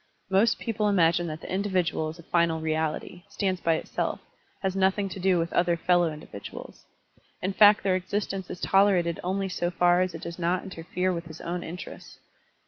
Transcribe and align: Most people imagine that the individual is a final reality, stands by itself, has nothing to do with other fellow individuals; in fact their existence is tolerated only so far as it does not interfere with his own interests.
Most 0.31 0.57
people 0.57 0.89
imagine 0.89 1.27
that 1.27 1.41
the 1.41 1.53
individual 1.53 2.09
is 2.09 2.17
a 2.17 2.23
final 2.23 2.59
reality, 2.59 3.21
stands 3.29 3.61
by 3.61 3.75
itself, 3.75 4.19
has 4.63 4.75
nothing 4.75 5.09
to 5.09 5.19
do 5.19 5.37
with 5.37 5.53
other 5.53 5.77
fellow 5.77 6.11
individuals; 6.11 6.87
in 7.39 7.53
fact 7.53 7.83
their 7.83 7.95
existence 7.95 8.49
is 8.49 8.59
tolerated 8.59 9.19
only 9.23 9.47
so 9.47 9.69
far 9.69 10.01
as 10.01 10.15
it 10.15 10.23
does 10.23 10.39
not 10.39 10.63
interfere 10.63 11.13
with 11.13 11.25
his 11.27 11.39
own 11.41 11.61
interests. 11.61 12.17